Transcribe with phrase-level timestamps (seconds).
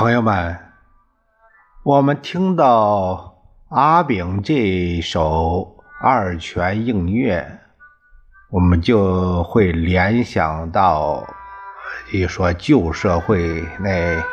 [0.00, 0.56] 朋友们，
[1.82, 3.34] 我们听到
[3.68, 7.58] 阿炳这首二泉映月，
[8.48, 11.28] 我们就会联想到
[12.10, 14.24] 一说旧社会那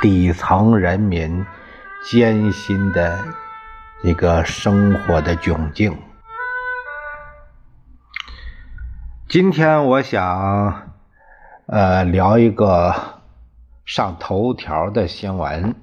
[0.00, 1.46] 底层人民
[2.10, 3.16] 艰辛的
[4.02, 5.96] 一个生活的窘境。
[9.28, 10.88] 今天我想，
[11.66, 13.21] 呃，聊一个。
[13.84, 15.74] 上头条的新闻，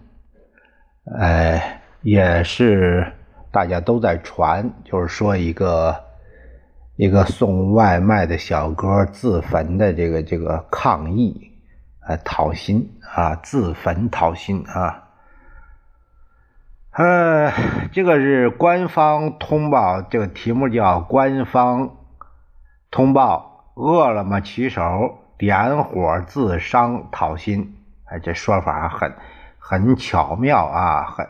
[1.03, 3.13] 呃，也是
[3.52, 6.05] 大家都在传，就是说一个
[6.96, 11.51] 一个送外卖的小哥自焚的这个这个抗议，
[12.07, 15.09] 呃，讨薪啊，自焚讨薪啊，
[16.91, 17.52] 呃，
[17.91, 21.98] 这个是官方通报，这个题目叫官方
[22.90, 27.76] 通报，饿了么骑手点火自伤讨薪。
[28.10, 29.13] 哎，这说法很
[29.57, 31.27] 很巧妙啊，很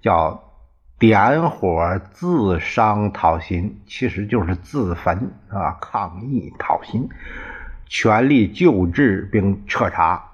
[0.00, 0.52] 叫
[0.98, 7.08] 点火自伤讨薪，其实就是自焚啊，抗议讨薪，
[7.86, 10.28] 全力救治并彻查。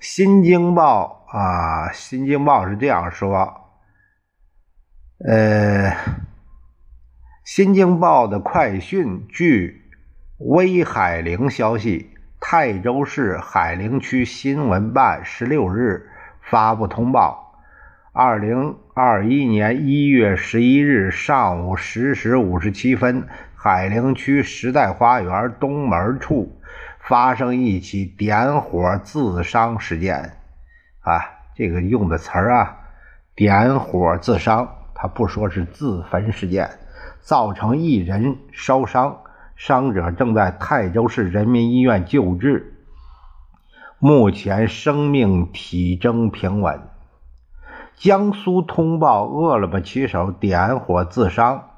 [0.00, 3.70] 新京报啊，新京报是这样说，
[5.26, 5.94] 呃，
[7.44, 9.90] 新京报的快讯，据
[10.38, 12.15] 威海陵消息。
[12.48, 16.08] 泰州市海陵区新闻办十六日
[16.40, 17.58] 发布通报：
[18.12, 26.60] 二零二一年一月十一日上午十时五十七分，海陵区时代花园东门处
[27.00, 30.36] 发生一起点火自伤事件。
[31.00, 31.18] 啊，
[31.56, 32.78] 这个用的词儿啊，
[33.34, 36.70] 点火自伤，他不说是自焚事件，
[37.20, 39.22] 造成一人烧伤。
[39.56, 42.74] 伤者正在泰州市人民医院救治，
[43.98, 46.82] 目前生命体征平稳。
[47.96, 51.70] 江苏通报：饿了么骑手点火自伤，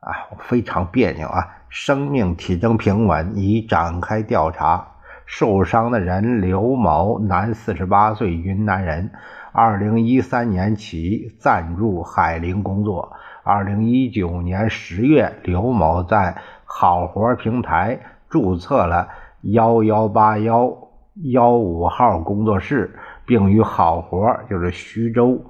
[0.00, 1.62] 啊，非常别扭啊！
[1.68, 4.88] 生命体征平稳，已展开调查。
[5.24, 9.12] 受伤的人刘某，男，四十八岁，云南人，
[9.52, 13.12] 二零一三年起暂住海陵工作。
[13.42, 16.36] 二零一九年十月，刘某在。
[16.74, 19.08] 好活平台注册了
[19.42, 20.88] 幺幺八幺
[21.22, 25.44] 幺五号工作室，并与好活就是徐州，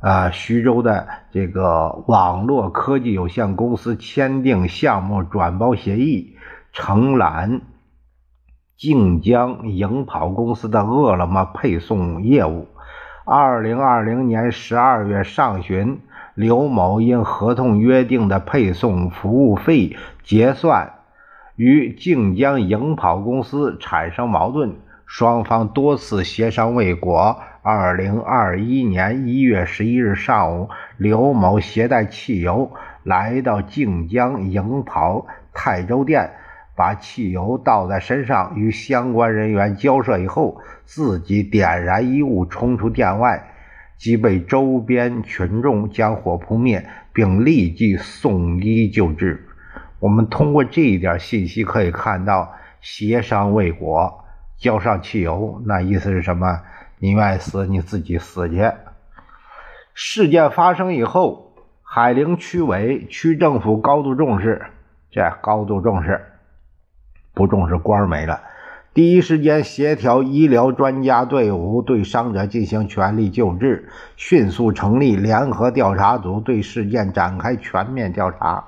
[0.00, 6.38] 啊徐州的这个网络科技有限公司签订项目转包协议，
[6.72, 7.60] 承揽
[8.78, 12.68] 晋江营跑公司的饿了么配送业务。
[13.26, 16.00] 二零二零年十二月上旬。
[16.34, 20.94] 刘某因合同约定的配送服务费结算
[21.56, 27.36] 与靖江营跑公司产生矛盾，双方多次协商未果。
[27.60, 32.72] 二零二一年一月十一日上午，刘某携带汽油
[33.02, 36.30] 来到靖江营跑泰州店，
[36.74, 43.51] 把汽油倒在身上，与相关人员交涉以后，自己点燃衣物冲出店外。
[44.02, 49.46] 即被周边群众将火扑灭，并立即送医救治。
[50.00, 54.24] 我们通过这一点信息可以看到，协商未果，
[54.58, 56.62] 浇上汽油，那意思是什么？
[56.98, 58.72] 你愿意死，你自己死去。
[59.94, 61.54] 事件发生以后，
[61.84, 64.66] 海陵区委、区政府高度重视，
[65.12, 66.20] 这高度重视，
[67.34, 68.42] 不重视官没了。
[68.94, 78.64] 第一时间协调医疗专家队伍，对伤者进行全力救治，迅速成立联合调查组，对事件展开全面调查。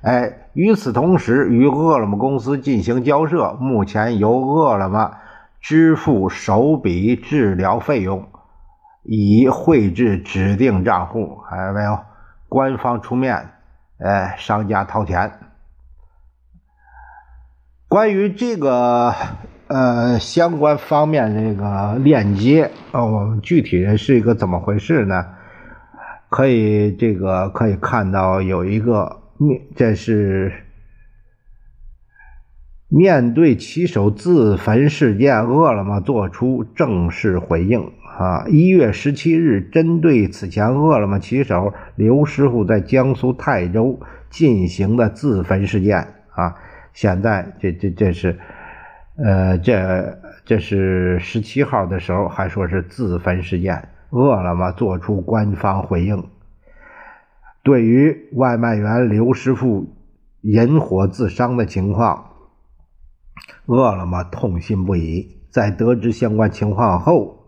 [0.00, 5.12] 哎，与此同时，与饿了么公司进行交涉，目前由饿了么
[5.60, 8.26] 支付首笔治疗费用，
[9.02, 11.36] 已汇至指定账户。
[11.50, 11.98] 还有没有？
[12.48, 13.50] 官方出面，
[13.98, 15.30] 哎，商家掏钱。
[17.92, 19.12] 关于这个
[19.66, 25.26] 呃相关方面这个链接啊，我们具体是一个怎么回事呢？
[26.30, 30.50] 可以这个可以看到有一个面，这是
[32.88, 38.46] 面对骑手自焚事件，饿了么做出正式回应啊。
[38.48, 44.00] 一月十七日，针对此前饿了么骑手刘师傅在江苏泰州
[44.30, 45.98] 进行的自焚事件
[46.30, 46.54] 啊。
[46.92, 48.38] 现在这这这是，
[49.16, 56.24] 呃，这这是十七号的时候还说是自焚事件，饿了么做出官方回应，
[57.62, 59.94] 对于外卖员刘师傅
[60.42, 62.26] 引火自伤的情况，
[63.66, 67.46] 饿了么痛心不已，在得知相关情况后，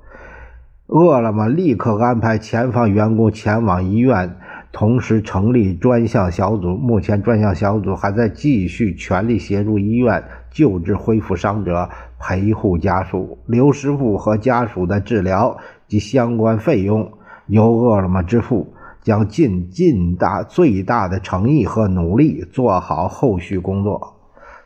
[0.86, 4.36] 饿了么立刻安排前方员工前往医院，
[4.74, 6.76] 同时成立专项小组。
[6.76, 11.88] 目前，专项小组还在继续全力协助医院救治恢复伤者、
[12.20, 13.38] 陪护家属。
[13.46, 15.56] 刘师傅和家属的治疗
[15.86, 17.12] 及相关费用
[17.46, 18.74] 由饿了么支付。
[19.04, 24.16] 将尽尽大最大的诚意和努力做好后续工作。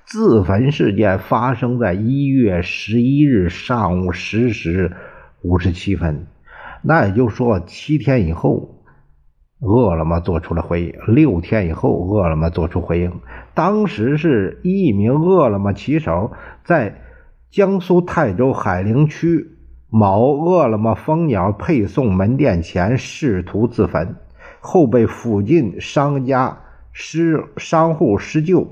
[0.04, 4.92] 自焚事件发生在一月十一日上午十时
[5.42, 6.28] 五十七分，
[6.82, 8.77] 那也就是说，七天以后，
[9.60, 13.12] 饿了么做出了回应；六天以后，饿了么做出回应。
[13.54, 16.32] 当时是一名饿了么骑手
[16.64, 17.02] 在
[17.50, 19.56] 江苏泰州海陵区
[19.90, 24.16] 某饿了么蜂鸟配送门店前试图自焚。
[24.60, 26.58] 后被附近商家
[26.90, 28.66] 施商户施救，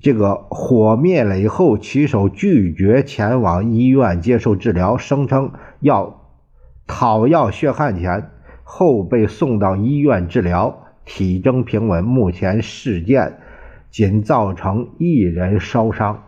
[0.00, 5.50] 这个火灭了以后，骑手拒绝前往医院接受治疗，声称
[5.80, 6.22] 要
[6.86, 8.30] 讨要血汗钱，
[8.72, 12.04] 后被送到医院治疗，体征平稳。
[12.04, 13.40] 目前事件
[13.90, 16.22] 仅造成一人烧伤。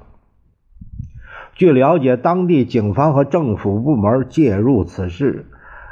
[1.54, 5.46] 据了解，当地警方和政府部门介入此事。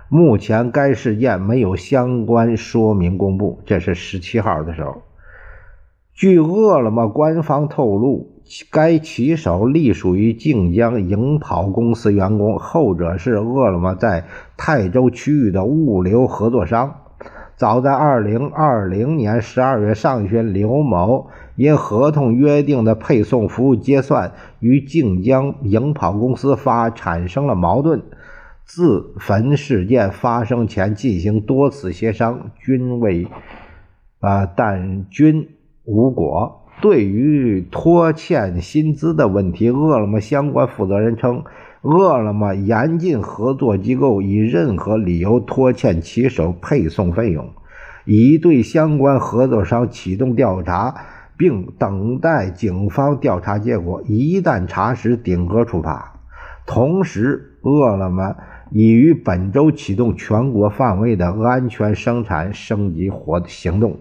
[0.08, 3.60] 目前该事件没有相关说明公布。
[3.64, 5.02] 这是十七号的时候。
[6.12, 8.39] 据饿了么官方透露，
[8.70, 14.24] 该骑手隶属于靖江营跑公司员工，后者是饿了么在
[14.56, 16.96] 泰州区域的物流合作商。
[17.54, 28.02] 早在二零二零年十二月上旬，刘某因合同约定的配送服务结算与靖江营跑公司发产生了矛盾。
[28.64, 33.28] 自焚事件发生前进行多次协商，均未
[34.20, 35.48] 啊，但均
[35.84, 36.59] 无果。
[36.80, 41.44] 对于拖欠薪资的问题，饿了么相关负责人称，
[41.82, 47.50] 饿了么严禁合作机构以任何理由拖欠骑手配送费用，
[48.04, 50.94] 已对相关合作商启动调查，
[51.36, 54.02] 并等待警方调查结果。
[54.06, 56.20] 一旦查实，顶格处罚。
[56.66, 58.36] 同时，饿了么。
[58.72, 63.98] 已于本周启动全国范围的安全生产升级活行动。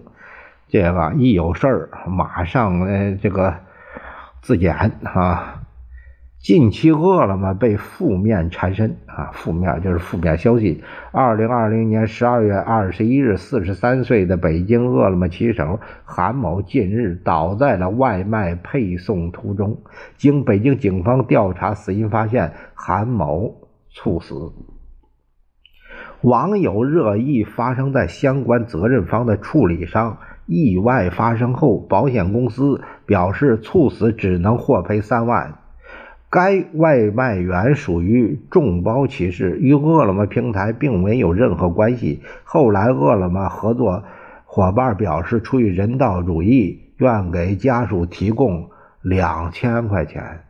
[0.70, 3.56] 这个一有事儿，马上呃这个
[4.40, 5.56] 自检啊。
[6.38, 10.82] 近期饿了么被负面缠身啊，负面就是负面消息。
[11.12, 19.82] 二零二零年十二月二十一日，四十三岁的北京饿了么骑手韩某近日倒在了外卖配送途中。
[20.16, 23.68] 经北京警方调查，死因发现韩某。
[23.92, 24.52] 猝死。
[26.22, 30.18] 网友热议发生在相关责任方的处理上。
[30.50, 35.54] 意外发生后，保险公司表示猝死只能获赔三万。
[36.28, 42.20] 该外卖员属于众包骑士，与饿了么平台并没有任何关系。
[42.42, 44.02] 后来，饿了么合作
[44.44, 48.70] 伙伴表示，出于人道主义，愿给家属提供
[49.02, 50.40] 两千块钱。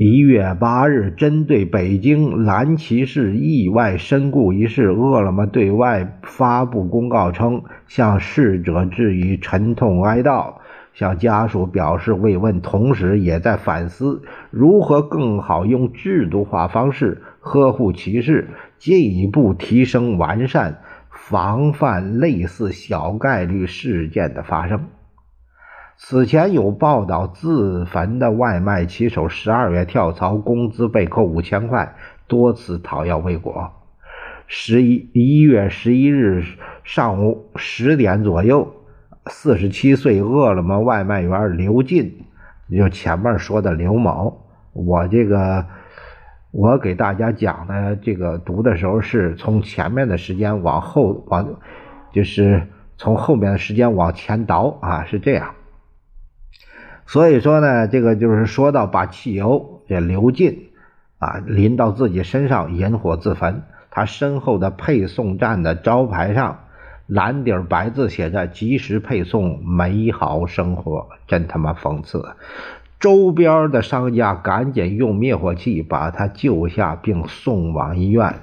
[0.00, 10.54] 一月八日，针对北京蓝旗市意外身故一事，饿了么对外发布公告称，向逝者致以沉痛哀悼，
[10.94, 20.78] 向家属表示慰问，同时也在反思如何更好用制度化方式呵护骑士，进一步提升完善，
[21.10, 24.78] 防范类似小概率事件的发生。
[26.00, 31.96] 此前有报道，自焚的外卖骑手十二月跳槽，工资被扣五千块，
[32.28, 33.72] 多次讨要未果。
[34.46, 36.44] 十一一月十一日
[36.84, 38.72] 上午十点左右，
[39.26, 42.24] 四十七岁饿了么外卖员刘进，
[42.70, 45.66] 就前面说的刘某，我这个
[46.52, 51.56] 我给大家讲的这个读的时候，是从前面的时间往后往，
[52.12, 55.56] 就是从后面的时间往前倒啊，是这样。
[57.08, 60.68] 所以说呢，这个就是说到把汽油这流进
[61.18, 63.62] 啊淋到自己身上引火自焚。
[63.90, 66.66] 他身后的配送站的招牌上
[67.06, 72.36] 蓝底白字写着“及时配送，美好生活”，真他妈讽刺！
[73.00, 78.34] 周边的商家赶紧用灭火器把他救下，并送往医院。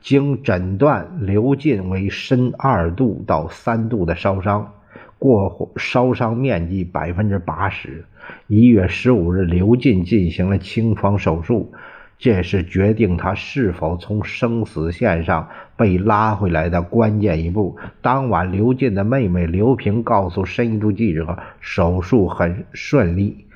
[0.00, 4.74] 经诊断，刘进为深二度到三度的烧伤。
[5.18, 8.04] 过烧伤面积百分之八十。
[8.46, 11.72] 一月十五日，刘进进行了清创手术，
[12.18, 17.76] 这是决定他是否从生死线上被拉回来的关键一步。
[18.02, 23.46] 当晚，刘进的妹妹刘平告诉深度记者，手术很顺利。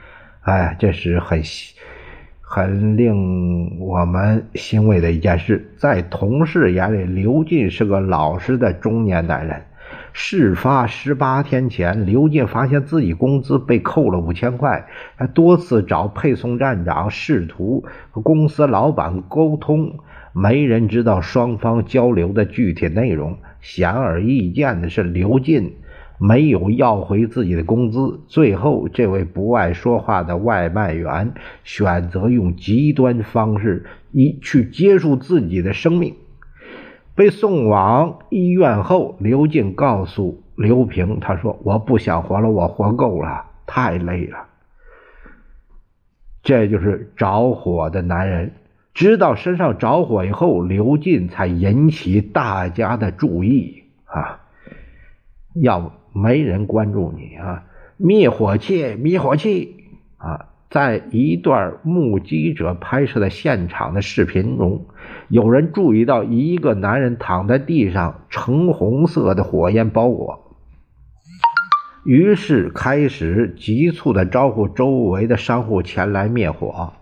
[0.43, 1.43] 哎，这是很
[2.41, 9.63] 很令我们欣慰的一件事，在同事眼里，刘进是个老实的中年男人。
[10.13, 14.87] 事发十八天前，刘进发现自己工资被扣了五千块，
[15.17, 19.99] 他多次找配送站长试图和公司老板沟通，
[20.33, 23.39] 没人知道双方交流的具体内容。
[23.61, 25.77] 显而易见的是，刘进
[26.19, 28.21] 没有要回自己的工资。
[28.27, 36.15] 最后，这位不爱说话的外卖员选择用极端方式一去结束自己的生命。
[37.21, 44.47] 被送往医院后，刘进告诉刘平：“他说我不想活了，我活够了，太累了。”
[46.43, 48.55] 这就是着火的男人。
[48.95, 54.41] 知道身上着火以后，刘进才引起大家的注意啊！
[55.55, 57.65] 要没人关注你啊？
[57.99, 59.77] 灭火器，灭火器
[60.17, 60.50] 啊！
[60.71, 64.87] 在一段目击者拍摄的现场的视频中，
[65.29, 70.57] 有人注意到一个男人躺在地上，橙红色的火焰包裹，
[72.05, 76.93] 于是开始急促的招呼周围的商户前来灭火。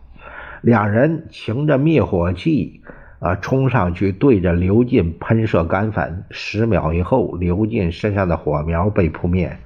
[0.62, 2.80] 两人擎着灭火器
[3.18, 6.24] 啊，冲上去对着刘进喷射干粉。
[6.30, 9.58] 十秒以后，刘进身上的火苗被扑灭。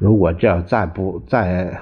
[0.00, 1.80] 如果这再不再……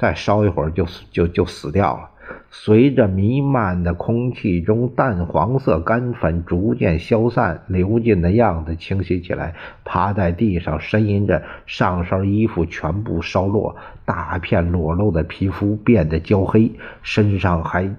[0.00, 2.08] 再烧一会儿就就就死掉了。
[2.50, 9.54] 随着弥漫的空气中淡黄色干粉逐渐消散，刘进的样子清晰起来，
[9.84, 17.94] 趴在地上呻吟着，上身衣服全部烧落，大片裸露的皮肤变得焦黑，身上还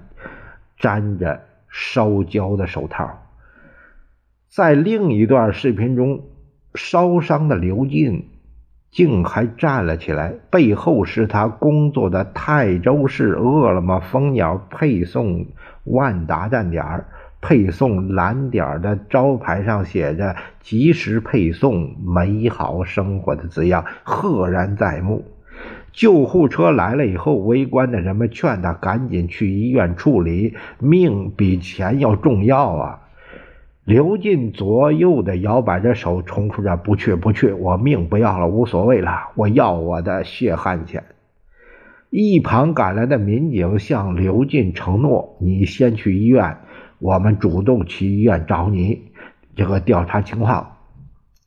[0.78, 3.22] 沾着烧焦的手套。
[4.48, 6.24] 在另一段视频中，
[6.74, 8.28] 烧伤的刘进。
[8.92, 15.46] 竟还站了起来，背后是他工作的泰州市饿了么蜂鸟配送
[15.84, 17.06] 万达站点儿，
[17.40, 25.24] 配送蓝点儿的招牌上写着“及时配送，美好生活”的字样，赫然在目。
[25.92, 33.01] 救护车来了以后，围观的人们劝他赶紧去医院处理，命比钱要重要啊。
[33.84, 41.02] 刘进左右的摇摆着手，重复着：“不去，不去，我命不要了，无所谓了，我要我的血汗钱。”
[42.08, 46.58] 一旁赶来的民警向刘进承诺：“你先去医院，
[47.00, 49.02] 我们主动去医院找你，
[49.56, 50.76] 这个调查情况。”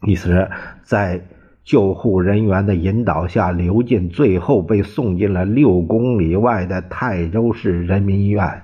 [0.06, 0.50] 意思是，
[0.84, 1.22] 在
[1.64, 8.64] 救护人员的引导下，刘进最后被送进了六公里外的泰州市人民医院。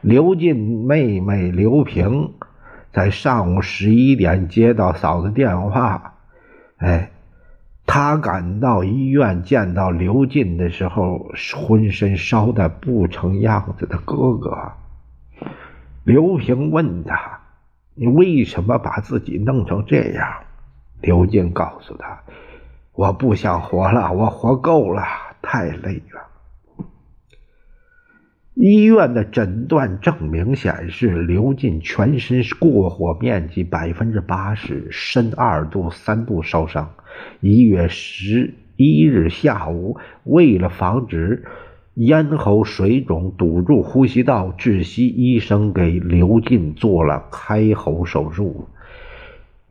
[0.00, 2.30] 刘进妹妹刘平。
[2.92, 6.14] 在上午十一点接到嫂子电话，
[6.78, 7.10] 哎，
[7.86, 14.72] 他赶到医院见到刘进的时候，浑身烧的不成样子的哥哥。
[16.04, 17.40] 刘平问他
[17.94, 20.44] ：“你为什么把自己弄成这样？”
[21.00, 22.20] 刘进告诉他
[22.92, 25.02] ：“我不想活了，我活够了，
[25.42, 26.26] 太累了。”
[28.54, 36.90] 医院的诊断证明显示，刘进全身过火面积百分之八十，深二度三度烧伤。
[37.40, 41.44] 一月十一日下午，为了防止
[41.94, 48.68] 咽喉水肿堵住呼吸道窒息，医生给刘进做了开喉手术。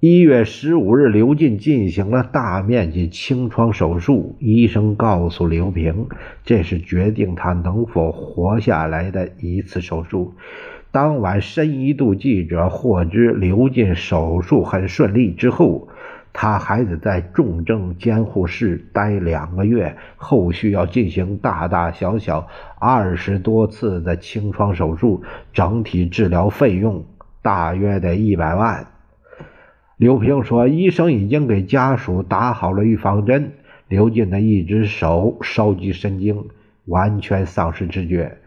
[0.02, 4.38] 一月十五日，刘进进行了大面积清创手术。
[4.40, 6.08] 医生告诉刘平，
[6.46, 10.36] 这是决定他能否活下来的一次手术。
[10.92, 15.90] 当晚，深一度记者获知刘进手术很顺利之后，
[16.32, 22.48] 他还得在重症监护室待两个月，后续要进行大大小小
[22.80, 27.04] 二十多次的清创手术，整体治疗费用
[27.42, 28.88] 大约得一百万。
[30.00, 33.52] 刘平说：“医生已经给家属打好了预防针。
[33.90, 36.46] 刘进的一只手烧及神经，
[36.86, 38.38] 完全丧失知觉。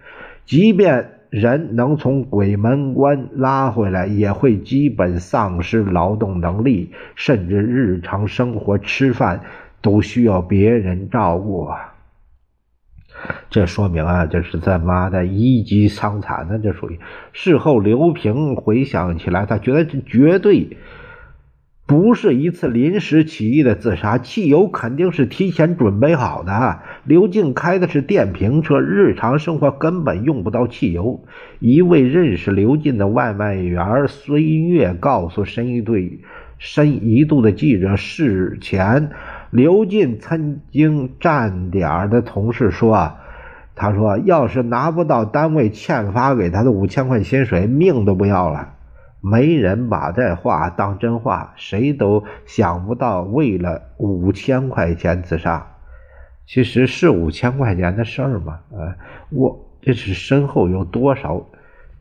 [0.46, 9.42] 即便人能从鬼门关拉回来，也会基本丧失劳动能力，甚至日常生活吃饭
[9.82, 11.68] 都需要别人照顾。
[13.50, 16.58] 这说明啊，这是他妈的一级伤残呢！
[16.58, 16.98] 这属于
[17.34, 20.78] 事后，刘平回想起来，他觉得这绝对。”
[21.92, 26.78] 不是一次临时起意的自杀，汽油肯定是提前准备好的。
[27.04, 31.22] 刘静开的是电瓶车，日常生活根本用不到汽油。
[31.58, 36.20] 一位认识刘进的外卖员孙月告诉深一队
[36.56, 39.10] 深一度的记者，事前
[39.50, 43.16] 刘进曾经站点的同事说：“啊
[43.74, 48.76] 他说：“要是拿不到单位欠发给他的五千块薪水，命都不要了。”
[49.22, 55.64] 没人把这话当真话，谁都想不到为了五千块钱自杀。
[56.44, 58.58] 其实是五千块钱的事儿吗？
[58.72, 58.94] 呃，
[59.30, 61.46] 我这是身后有多少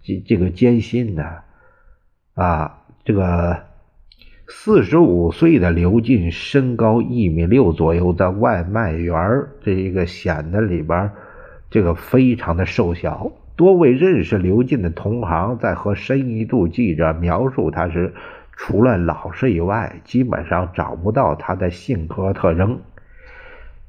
[0.01, 1.23] 这这个艰辛呢？
[2.33, 3.65] 啊，这个
[4.47, 11.11] 四十五岁的刘进，身高一米六左右，在外卖员这一个显得里边
[11.69, 13.31] 这个非常的瘦小。
[13.55, 18.13] 多位认识刘进的同行在和深一度记者描述他时，
[18.53, 22.79] 除了老实以外，基本上找不到他的性格特征。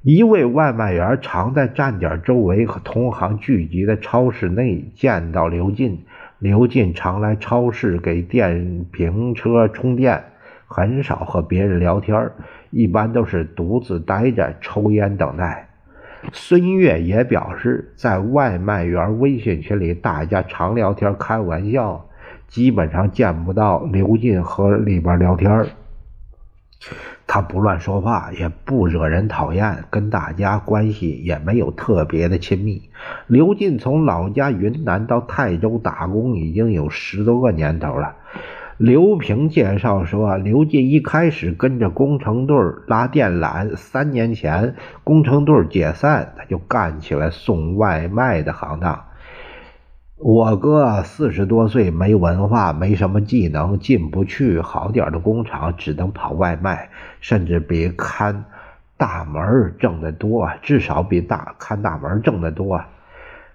[0.03, 6.05] 一位外卖员常在站点周围和同行聚集的超市内见到刘进。
[6.41, 10.25] 刘进常来超市给电瓶车充电，
[10.67, 12.33] 很少和别人聊天，
[12.71, 15.69] 一般都是独自待着抽烟等待。
[16.33, 22.07] 孙越也表示，在外卖员微信群里，大家常聊天开玩笑，
[22.49, 25.67] 基本上见不到刘进和里边聊天。
[27.27, 32.91] 他不乱说话，也不惹人讨厌，跟大家关系也没有特别的亲密。
[33.27, 38.17] 刘进从老家云南到泰州打工已经有十多个年头了。
[38.83, 42.57] 刘平介绍说，刘进一开始跟着工程队
[42.89, 44.75] 拉电缆，三年前
[45.05, 49.05] 工程队解散，他就干起了送外卖的行当。
[50.17, 58.47] 我哥四十多岁，没文化，没什么技能，进不去好点的工厂，只能跑外卖，甚至比看
[58.97, 62.83] 大门挣得多，至少比大看大门挣得多。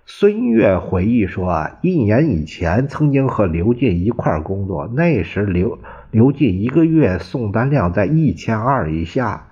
[0.09, 5.79] 孙越回忆说：“啊一年以前，曾经和刘进一块工作，那时刘
[6.11, 9.49] 刘进一个月送单量在一千二以下，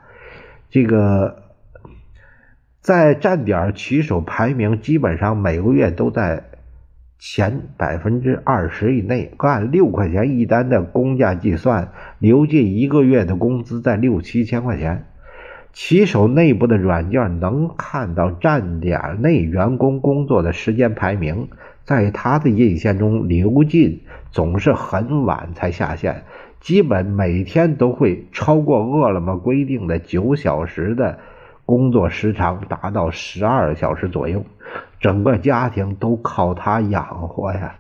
[0.69, 1.43] 这个
[2.79, 6.45] 在站点骑手排名基本上每个月都在
[7.19, 9.33] 前百分之二十以内。
[9.37, 15.05] 按六块钱一单的工价计算，刘进一个月的工资在六七千块钱。”
[15.77, 21.49] 骑手内部的软件能看到站点内员工工作的时间排名，
[21.83, 26.23] 在他的印象中，刘进总是很晚才下线，
[26.61, 31.19] 基本每天都会超过饿了么规定的九小时的
[31.65, 34.45] 工作时长，达到十二小时左右，
[35.01, 37.75] 整个家庭都靠他养活呀。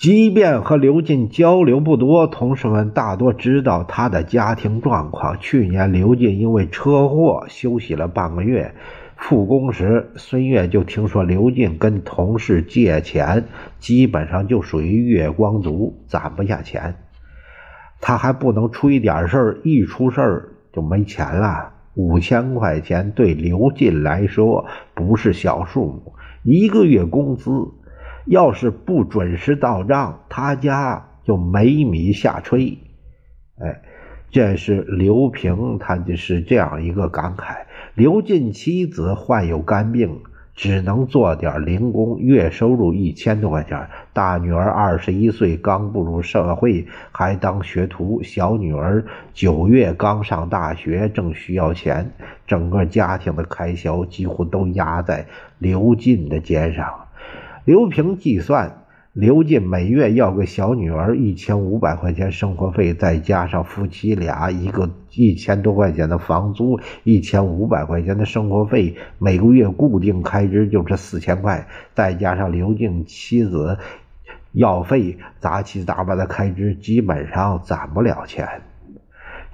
[0.00, 5.38] 即便和刘进交流不多，同事们大多知道他的家庭状况。
[5.40, 8.74] 去年刘进因为车祸休息了半个月，
[9.18, 13.44] 复工时，孙越就听说刘进跟同事借钱，
[13.78, 16.94] 基本上就属于月光族，攒不下钱。
[18.00, 21.74] 他还不能出一点事儿，一出事儿就没钱了。
[21.92, 27.50] 五千块钱对刘进来说不是小数目，一个月工资。
[28.30, 32.78] 要是不准时到账，他家就没米下炊。
[33.58, 33.82] 哎，
[34.30, 37.56] 这是刘平，他就是这样一个感慨。
[37.94, 40.20] 刘进妻子患有肝病，
[40.54, 43.88] 只能做点零工，月收入一千多块钱。
[44.12, 48.22] 大女儿二十一岁，刚步入社会，还当学徒。
[48.22, 52.12] 小女儿九月刚上大学，正需要钱。
[52.46, 55.26] 整个家庭的开销几乎都压在
[55.58, 57.08] 刘进的肩上。
[57.66, 73.76] 刘平计算，刘进每月要给小女儿一千五百块钱生活费，再加上夫妻俩一个一千多块钱的房租，一千五百块钱的生活费，每个月固定开支就是四千块，再加上刘进妻子
[74.52, 78.62] 药费，杂七杂八的开支，基本上攒不了钱。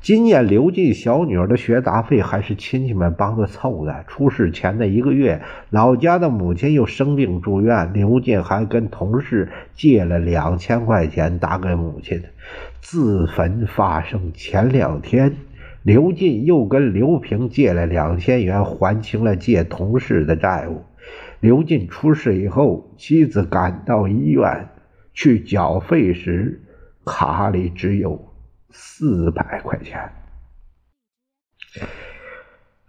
[0.07, 4.05] 今年刘进小女儿的学杂费还是亲戚们帮着凑的。
[4.07, 12.23] 出事前的一个月，老家的母亲又生病住院，刘进还跟同事借了两千块钱打给母亲。
[12.81, 15.35] 自焚发生前两天，
[15.83, 20.85] 刘进又跟刘平借了两千元，还清了借同事的债务。
[21.41, 24.69] 刘进出事以后，妻子赶到医院
[25.13, 26.61] 去缴费时，
[27.05, 28.26] 卡里只有。
[28.79, 30.11] 四百块钱。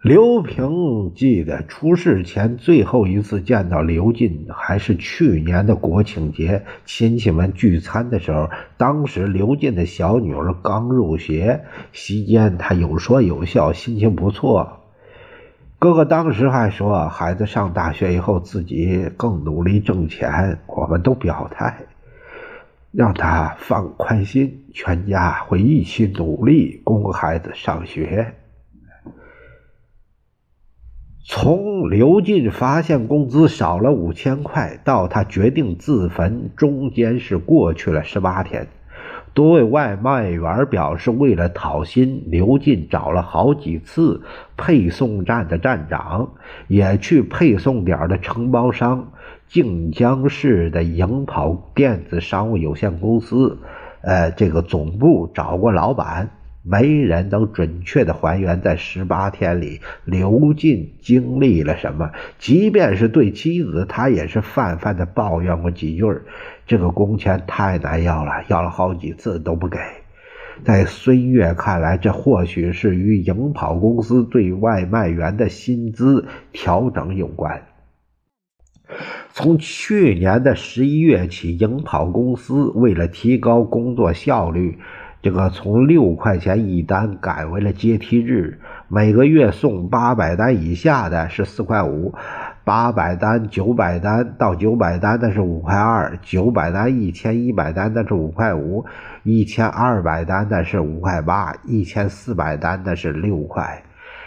[0.02, 8.50] 刘平记得出事前最后一次见到刘进，还是去年的国庆节，亲戚们聚餐的时候。
[8.76, 14.80] 当时刘进的小女儿刚入学，席间他有说有笑，心情不错。
[15.78, 21.86] 哥哥当时还说，孩子上大学以后自己更努力挣钱，我们都表态。
[22.90, 28.34] 让他放宽心，全家会一起努力供孩子上学。
[31.26, 38.68] 从刘进发现工资少了五千块到他决定自焚，中间是过去了十八天。
[39.34, 44.22] 多位外卖员表示，为了讨薪，刘进找了好几次
[44.56, 46.34] 配送站的站长，
[46.68, 49.10] 也去配送点的承包商
[49.48, 53.58] 靖江市的营跑电子商务有限公司，
[54.02, 56.30] 呃，这个总部找过老板。
[56.70, 62.10] 没人能准确的还原在十八天里刘进经历了什么。
[62.38, 66.04] 即便是对妻子，他也是泛泛的抱怨过几句
[66.66, 69.78] 这个工钱太难要了，要了好几次都不给。
[70.62, 77.62] 在孙越看来，这或许是与营跑公司对外卖员的薪资调整有关。
[79.32, 84.78] 从去年的十一月起，营跑公司为了提高工作效率。
[85.20, 92.14] 这个从六块钱一单改为了阶梯制，每个月送八百单以下的是四块五，
[92.62, 98.86] 八百单、九百单到九百单的是五块二，九百单、一千一百单的是五块五，
[99.24, 103.82] 一千二百单的是五块八，一千四百单的是六块，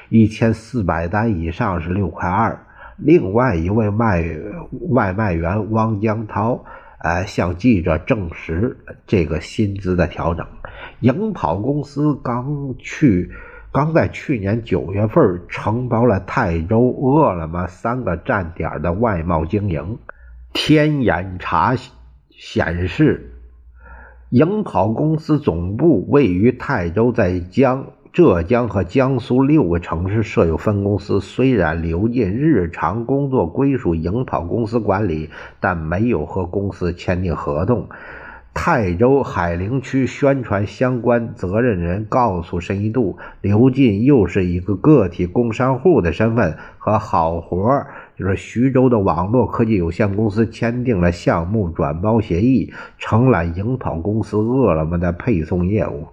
[0.10, 2.60] 一千四百单以上是六块二。
[3.04, 4.24] 另外一位卖
[4.90, 6.64] 外卖员汪江涛，
[7.00, 10.46] 呃，向记者证实这个薪资的调整。
[11.00, 13.32] 营跑公司刚去，
[13.72, 19.98] 刚在去年九月份承包了泰州、饿了么三个站点的外贸经营。
[20.54, 21.76] 天眼查
[22.30, 23.34] 显示，
[24.30, 31.22] 营跑公司总部位于泰州，在江浙江和江苏六个城市设有分公司。
[31.22, 35.30] 虽然刘进日常工作归属营跑公司管理，
[35.62, 37.88] 但没有和公司签订合同。
[38.54, 56.08] 泰州海陵区宣传相关责任人告诉申一度，刘进又是一个个体工商户的身份，和好活儿就是徐州的网络科技有限公司签订了项目转包协议，承揽营跑公司饿了么的配送业务。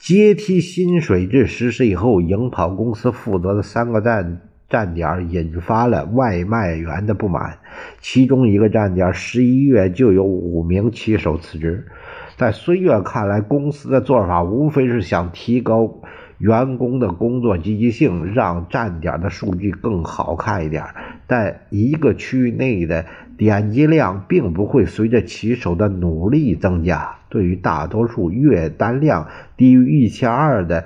[0.00, 4.40] 阶梯薪水制实施以后，营跑公司负责的三个站。
[4.70, 7.58] 站点引发了外卖员的不满，
[8.00, 11.88] 其中一个站点十一月就有五名骑手辞职。
[12.36, 16.00] 在孙越看来，公司的做法无非是想提高
[16.38, 20.84] 员工的工作积极性，让站点的数据更好看一点。
[21.26, 23.06] 但一个区域内的
[23.40, 27.16] 点击量并不会随着骑手的努力增加。
[27.30, 30.84] 对于大多数月单量低于一千二的。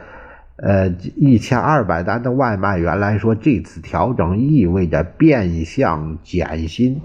[0.57, 7.03] 呃，一千二百单的外卖员来说，这次调整意味着变相减薪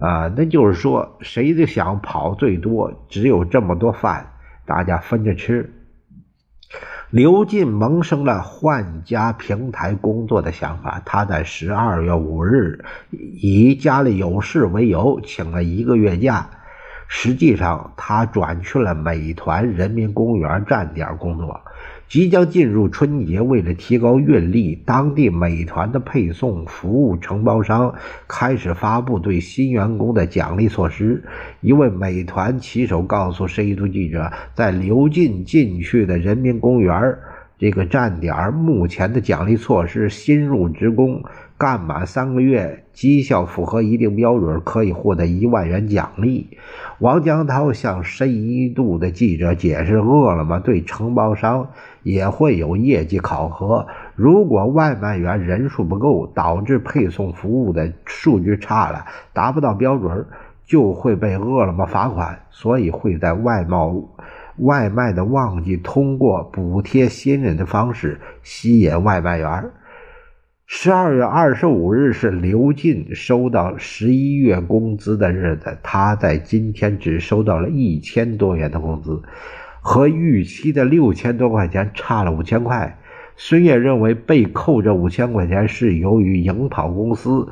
[0.00, 4.28] 啊，那就是说，谁都想跑最多，只有这么多饭，
[4.64, 5.70] 大家分着吃。
[7.10, 16.50] 刘进萌生了换家平台工作的想法，他在十二月五日以家里有事为由，请了一个月假，
[17.06, 21.62] 实际上他转去了美团人民公园站点工作。
[22.08, 27.94] 即将进入春节，为了提高运力，当地美团的配送服务承包商
[28.26, 31.22] 开始发布对新员工的奖励措施。
[31.60, 37.14] 一位美团骑手告诉十一度记者，在流进进去的人民公园
[37.58, 41.22] 这个站点，目前的奖励措施：新入职工
[41.58, 46.46] 干满三个月，绩效符合一定标准，可以获得一万元奖励。
[47.00, 51.68] 王江涛向十一度的记者解释，饿了么对承包商。
[52.02, 53.86] 也会有业绩考核。
[54.14, 60.26] 如果外卖员人数不够，导致配送服务的数据差了，达不到标准，
[60.64, 62.38] 就会被饿了么罚款。
[62.50, 63.94] 所以会在外贸
[64.58, 69.70] 外卖的旺季，通过补贴新人的方式吸引外卖员。
[70.70, 79.22] 十二月二十五日是刘进收到十一月工资的日子，他在今天只收到了一千多元的工资。
[79.88, 82.98] 和预期的六千多块钱差了五千块。
[83.38, 87.48] 孙越认为被扣这五千块钱是由于营跑公司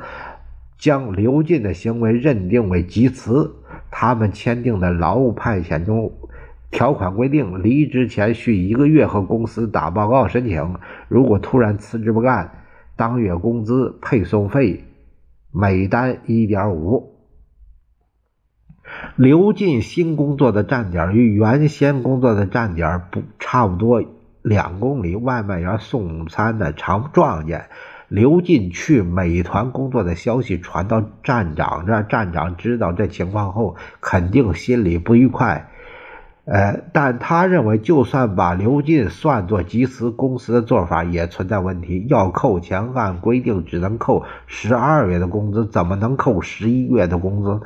[0.77, 3.55] 将刘进的行为认定为急辞。
[3.89, 6.13] 他们签订的劳务派遣中
[6.69, 10.75] 条款规定，离职前需一个月和公司打报告申请。
[11.07, 12.51] 如果突然辞职不干，
[12.95, 14.83] 当月工资配送费
[15.51, 17.16] 每单一点五。
[19.15, 24.03] 刘进新工作的站点与原先工作的站点不差不多
[24.41, 25.15] 两公里。
[25.15, 27.65] 外卖员送餐的常撞见。
[28.09, 35.69] 刘进去美团工作的消息传到站长这，站长知道这情况后，肯定心里不愉快。
[36.45, 42.05] 呃，但他认为，就算把刘进算作集资公司的做法也存在问题。
[42.07, 47.61] 要扣钱，按规定只能扣十二月的工资，怎么能扣十一月的工资呢？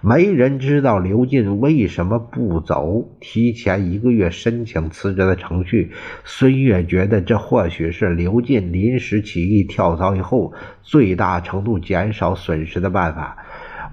[0.00, 5.92] 没人知道刘进为什么不走提前一个月申请辞职的程序。
[6.24, 13.38] 孙越觉得，这或许是刘进临时起意跳槽以后，最大程度减少损失的办法。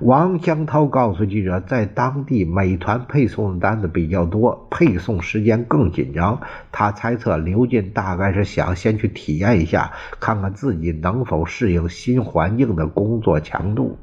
[0.01, 6.41] 王江涛告诉记者，在当地美团配送的单子比较多，配送时间更紧张。
[6.71, 13.97] 他猜测刘进大概是想先去体验一下，看看自己能否适应新环境的工作强度。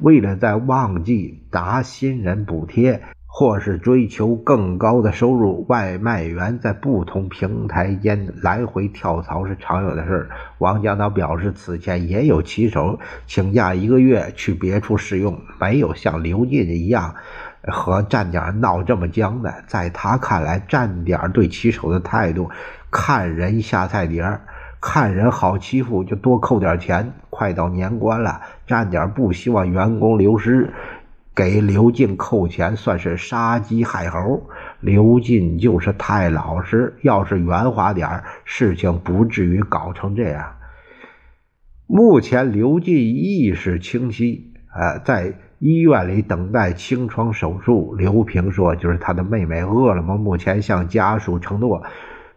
[0.00, 3.00] 为了在旺季拿新人补贴。
[3.32, 17.14] 或是追求更高的收入，外卖员在不同平台间来回跳槽是常有的事王江涛表示，此前也有骑手请假一个月去别处试用，没有像刘进一样
[17.68, 19.62] 和站点闹这么僵的。
[19.68, 22.50] 在他看来，站点对骑手的态度，
[22.90, 24.40] 看人下菜碟
[24.80, 27.12] 看人好欺负就多扣点钱。
[27.28, 30.72] 快到年关了，站点不希望员工流失。
[31.34, 34.48] 给刘进扣钱算是杀鸡害猴，
[34.80, 36.94] 刘进就是太老实。
[37.02, 40.52] 要是圆滑点事情不至于搞成这样。
[41.88, 47.96] 目前刘进意识清晰，呃，在医院里等待清创手术。
[47.96, 51.82] 刘平说，就是他的妹妹饿了么，目前向家属承诺。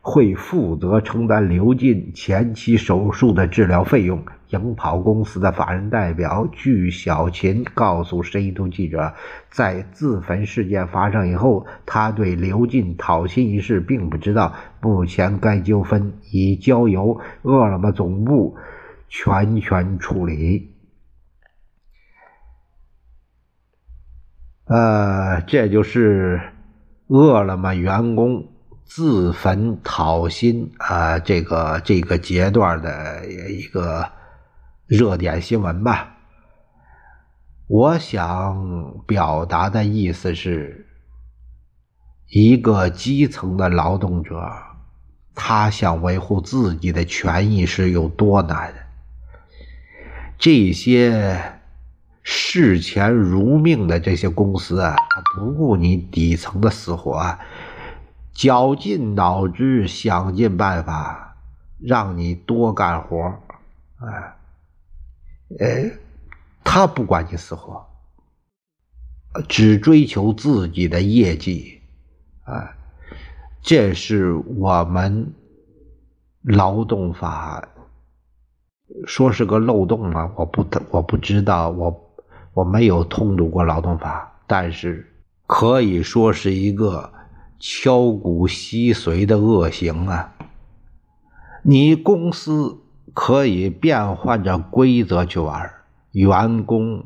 [0.06, 4.22] 会负责承担刘进前期手术的治疗费用。
[4.54, 9.14] 营跑公司的法人代表具小琴告诉深一图记者，
[9.50, 14.54] 在自焚事件发生以后，他对刘进讨薪一事并不知道。
[14.80, 18.56] 目前该纠纷已交由饿了么总部
[19.10, 20.72] 全权处理。
[24.66, 26.40] 呃，这就是
[27.08, 28.48] 饿了么员工。
[28.86, 34.08] 自焚讨薪啊，这个这个阶段的一个
[34.86, 36.18] 热点新闻吧。
[37.68, 40.88] 我想表达的意思是，
[42.30, 44.52] 一个基层的劳动者，
[45.34, 48.74] 他想维护自己的权益是有多难。
[50.38, 51.60] 这些
[52.22, 57.38] 视钱如命的这些公司啊，他不顾你底层的死活。
[58.34, 61.38] 绞尽脑汁，想尽办法
[61.80, 63.40] 让你多干活
[64.00, 64.36] 哎，
[65.60, 65.92] 呃，
[66.64, 67.86] 他不管你死活，
[69.48, 71.82] 只追求自己的业绩，
[72.44, 72.76] 啊，
[73.62, 75.34] 这是我们
[76.42, 77.68] 劳动法
[79.06, 80.32] 说是个漏洞啊？
[80.36, 82.16] 我不，我不知道，我
[82.54, 85.12] 我没有通读过劳动法，但是
[85.48, 87.12] 可以说是一个。
[87.66, 90.36] 敲骨吸髓的恶行啊！
[91.62, 92.83] 你公司
[93.14, 95.72] 可以变换着规则去玩，
[96.12, 97.06] 员工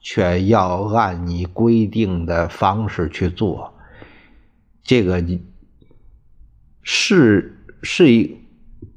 [0.00, 3.74] 却要按你规定的方式去做，
[4.82, 5.24] 这个
[6.82, 8.40] 是是一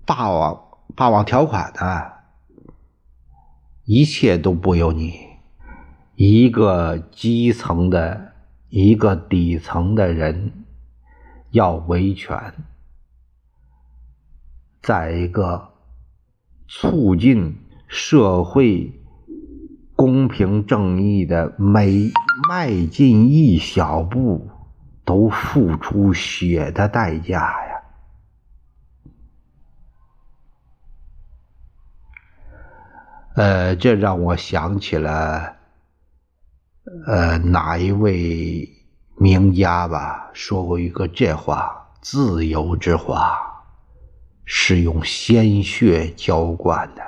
[0.05, 0.61] 霸王
[0.95, 2.13] 霸王条款的，
[3.83, 5.19] 一切都不由你。
[6.15, 8.33] 一个基层的，
[8.69, 10.51] 一个底层的人。
[11.51, 12.53] 要维权，
[14.81, 15.74] 在一个
[16.67, 18.91] 促进社会
[19.95, 22.12] 公平正义的每
[22.49, 24.49] 迈进一小步，
[25.04, 27.82] 都付出血的代价呀！
[33.36, 35.56] 呃，这让我想起了，
[37.06, 38.71] 呃，哪一位？
[39.17, 43.44] 名家吧说过一个这话：“自由之花
[44.45, 47.01] 是用鲜血浇灌的。”